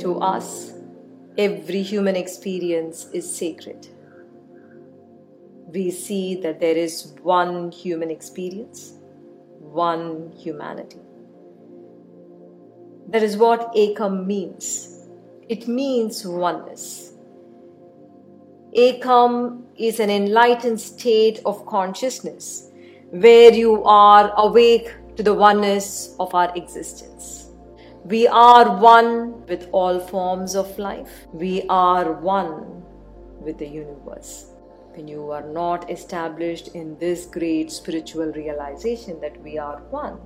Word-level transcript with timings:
To 0.00 0.18
us, 0.20 0.72
every 1.36 1.82
human 1.82 2.16
experience 2.16 3.06
is 3.12 3.30
sacred. 3.36 3.86
We 5.66 5.90
see 5.90 6.36
that 6.36 6.58
there 6.58 6.74
is 6.74 7.12
one 7.22 7.70
human 7.70 8.10
experience, 8.10 8.94
one 9.58 10.32
humanity. 10.32 11.00
That 13.08 13.22
is 13.22 13.36
what 13.36 13.74
Ekam 13.74 14.24
means. 14.26 15.06
It 15.50 15.68
means 15.68 16.24
oneness. 16.24 17.12
Ekam 18.74 19.64
is 19.76 20.00
an 20.00 20.08
enlightened 20.08 20.80
state 20.80 21.40
of 21.44 21.66
consciousness 21.66 22.70
where 23.10 23.52
you 23.52 23.84
are 23.84 24.32
awake 24.38 24.94
to 25.16 25.22
the 25.22 25.34
oneness 25.34 26.14
of 26.18 26.34
our 26.34 26.56
existence. 26.56 27.39
We 28.04 28.26
are 28.26 28.78
one 28.78 29.46
with 29.46 29.68
all 29.72 30.00
forms 30.00 30.54
of 30.54 30.78
life. 30.78 31.26
We 31.34 31.64
are 31.68 32.12
one 32.12 32.82
with 33.40 33.58
the 33.58 33.68
universe. 33.68 34.46
When 34.94 35.06
you 35.06 35.30
are 35.30 35.46
not 35.46 35.90
established 35.90 36.68
in 36.68 36.96
this 36.98 37.26
great 37.26 37.70
spiritual 37.70 38.32
realization 38.32 39.20
that 39.20 39.38
we 39.42 39.58
are 39.58 39.82
one, 39.90 40.18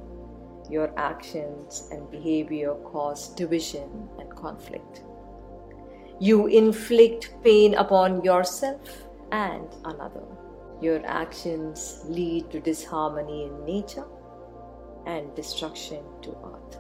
your 0.71 0.93
actions 0.97 1.89
and 1.91 2.09
behavior 2.13 2.75
cause 2.85 3.31
division 3.31 4.09
and 4.21 4.35
conflict. 4.37 5.03
You 6.21 6.47
inflict 6.47 7.35
pain 7.43 7.75
upon 7.75 8.23
yourself 8.23 9.03
and 9.33 9.67
another. 9.85 10.23
Your 10.81 11.05
actions 11.05 12.05
lead 12.05 12.53
to 12.53 12.61
disharmony 12.61 13.47
in 13.47 13.65
nature 13.65 14.07
and 15.07 15.35
destruction 15.35 16.05
to 16.23 16.31
earth. 16.31 16.79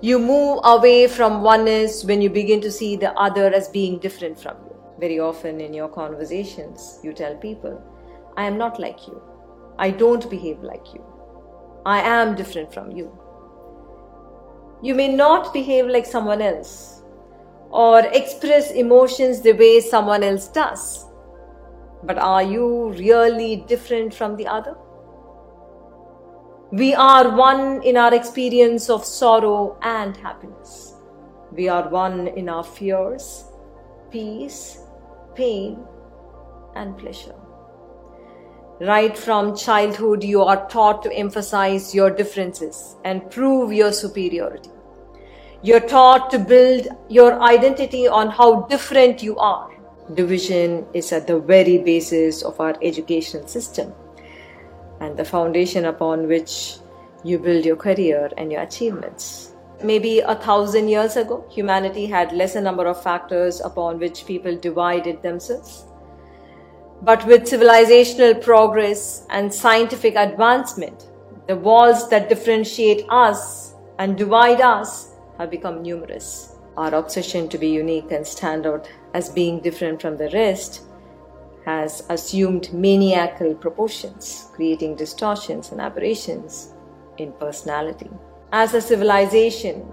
You 0.00 0.18
move 0.18 0.60
away 0.64 1.08
from 1.08 1.42
oneness 1.42 2.04
when 2.04 2.20
you 2.20 2.30
begin 2.30 2.60
to 2.60 2.70
see 2.70 2.96
the 2.96 3.12
other 3.12 3.46
as 3.52 3.68
being 3.68 3.98
different 3.98 4.38
from 4.38 4.56
you. 4.64 4.76
Very 4.98 5.18
often 5.18 5.60
in 5.60 5.74
your 5.74 5.88
conversations, 5.88 7.00
you 7.02 7.12
tell 7.12 7.36
people, 7.36 7.82
I 8.36 8.44
am 8.44 8.58
not 8.58 8.78
like 8.78 9.06
you. 9.06 9.22
I 9.78 9.90
don't 9.90 10.28
behave 10.30 10.62
like 10.62 10.94
you. 10.94 11.04
I 11.84 12.00
am 12.00 12.34
different 12.34 12.72
from 12.72 12.92
you. 12.92 13.16
You 14.82 14.94
may 14.94 15.08
not 15.08 15.52
behave 15.52 15.86
like 15.86 16.06
someone 16.06 16.42
else 16.42 17.02
or 17.70 18.00
express 18.00 18.70
emotions 18.70 19.40
the 19.40 19.52
way 19.52 19.80
someone 19.80 20.22
else 20.22 20.48
does. 20.48 21.06
But 22.02 22.18
are 22.18 22.42
you 22.42 22.90
really 22.92 23.56
different 23.68 24.14
from 24.14 24.36
the 24.36 24.46
other? 24.46 24.76
We 26.76 26.94
are 26.94 27.34
one 27.34 27.82
in 27.84 27.96
our 27.96 28.12
experience 28.12 28.90
of 28.90 29.02
sorrow 29.02 29.78
and 29.80 30.14
happiness. 30.14 30.96
We 31.50 31.70
are 31.70 31.88
one 31.88 32.28
in 32.28 32.50
our 32.50 32.64
fears, 32.64 33.46
peace, 34.10 34.80
pain, 35.34 35.78
and 36.74 36.98
pleasure. 36.98 37.34
Right 38.78 39.16
from 39.16 39.56
childhood, 39.56 40.22
you 40.22 40.42
are 40.42 40.68
taught 40.68 41.02
to 41.04 41.12
emphasize 41.14 41.94
your 41.94 42.10
differences 42.10 42.96
and 43.06 43.30
prove 43.30 43.72
your 43.72 43.90
superiority. 43.90 44.68
You're 45.62 45.88
taught 45.88 46.30
to 46.32 46.38
build 46.38 46.88
your 47.08 47.40
identity 47.40 48.06
on 48.06 48.28
how 48.28 48.66
different 48.66 49.22
you 49.22 49.38
are. 49.38 49.70
Division 50.12 50.84
is 50.92 51.10
at 51.10 51.26
the 51.26 51.40
very 51.40 51.78
basis 51.78 52.42
of 52.42 52.60
our 52.60 52.76
educational 52.82 53.48
system 53.48 53.94
and 55.00 55.16
the 55.16 55.24
foundation 55.24 55.84
upon 55.86 56.26
which 56.28 56.78
you 57.24 57.38
build 57.38 57.64
your 57.64 57.76
career 57.76 58.30
and 58.36 58.52
your 58.52 58.62
achievements. 58.62 59.52
Maybe 59.82 60.20
a 60.20 60.34
thousand 60.34 60.88
years 60.88 61.16
ago, 61.16 61.44
humanity 61.50 62.06
had 62.06 62.32
lesser 62.32 62.60
number 62.60 62.86
of 62.86 63.02
factors 63.02 63.60
upon 63.60 63.98
which 63.98 64.26
people 64.26 64.56
divided 64.56 65.22
themselves. 65.22 65.84
But 67.02 67.26
with 67.26 67.42
civilizational 67.42 68.42
progress 68.42 69.26
and 69.28 69.52
scientific 69.52 70.14
advancement, 70.16 71.08
the 71.46 71.56
walls 71.56 72.08
that 72.08 72.28
differentiate 72.28 73.04
us 73.10 73.74
and 73.98 74.16
divide 74.16 74.60
us 74.60 75.10
have 75.38 75.50
become 75.50 75.82
numerous. 75.82 76.54
Our 76.76 76.94
obsession 76.94 77.48
to 77.50 77.58
be 77.58 77.68
unique 77.68 78.12
and 78.12 78.26
stand 78.26 78.66
out 78.66 78.88
as 79.14 79.28
being 79.28 79.60
different 79.60 80.00
from 80.00 80.16
the 80.16 80.30
rest 80.30 80.82
has 81.66 82.06
assumed 82.10 82.72
maniacal 82.72 83.52
proportions, 83.54 84.48
creating 84.54 84.94
distortions 84.94 85.72
and 85.72 85.80
aberrations 85.80 86.72
in 87.18 87.32
personality. 87.32 88.08
As 88.52 88.72
a 88.72 88.80
civilization, 88.80 89.92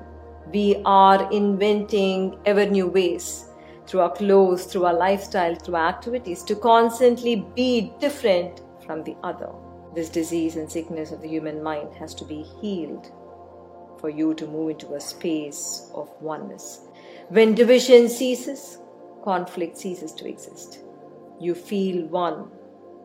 we 0.54 0.82
are 0.86 1.32
inventing 1.32 2.38
ever 2.46 2.66
new 2.68 2.88
ways 2.88 3.50
through 3.88 4.02
our 4.02 4.12
clothes, 4.12 4.66
through 4.66 4.86
our 4.86 4.94
lifestyle, 4.94 5.56
through 5.56 5.76
our 5.76 5.90
activities 5.90 6.44
to 6.44 6.56
constantly 6.56 7.48
be 7.56 7.92
different 8.00 8.62
from 8.86 9.04
the 9.04 9.16
other. 9.24 9.50
This 9.96 10.10
disease 10.10 10.56
and 10.58 10.72
sickness 10.72 11.12
of 11.12 11.22
the 11.22 11.28
human 11.28 11.64
mind 11.64 11.94
has 11.96 12.14
to 12.16 12.26
be 12.26 12.44
healed 12.62 13.12
for 14.00 14.10
you 14.10 14.36
to 14.36 14.46
move 14.46 14.72
into 14.72 14.94
a 14.94 15.00
space 15.00 15.90
of 15.96 16.10
oneness. 16.22 16.82
When 17.30 17.56
division 17.56 18.10
ceases, 18.10 18.78
conflict 19.24 19.78
ceases 19.78 20.14
to 20.14 20.28
exist. 20.28 20.80
You 21.44 21.56
feel 21.56 22.06
one, 22.06 22.46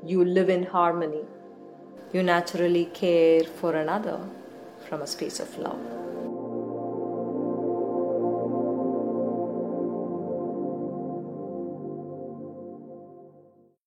you 0.06 0.24
live 0.24 0.48
in 0.48 0.62
harmony, 0.62 1.22
you 2.12 2.22
naturally 2.22 2.84
care 2.84 3.42
for 3.42 3.74
another 3.74 4.20
from 4.88 5.02
a 5.02 5.08
space 5.08 5.40
of 5.40 5.58
love. 5.58 6.07